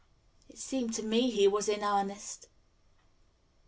"It 0.49 0.57
seemed 0.57 0.95
to 0.95 1.03
me 1.03 1.29
he 1.29 1.47
was 1.47 1.69
in 1.69 1.83
earnest." 1.83 2.47